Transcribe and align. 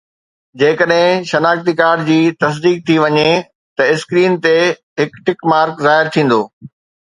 جيڪڏهن 0.61 1.27
شناختي 1.31 1.75
ڪارڊ 1.81 2.01
جي 2.07 2.17
تصديق 2.45 2.81
ٿي 2.89 2.97
وڃي 3.03 3.27
ته 3.75 3.83
اسڪرين 3.93 4.41
تي 4.49 4.57
هڪ 4.99 5.23
ٽڪ 5.29 5.37
مارڪ 5.55 5.89
ظاهر 5.89 6.15
ٿيندو 6.17 6.45